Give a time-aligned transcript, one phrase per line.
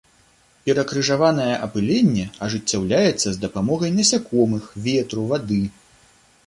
[0.67, 5.63] Перакрыжаванае апыленне ажыццяўляецца з дапамогай насякомых, ветру, вады.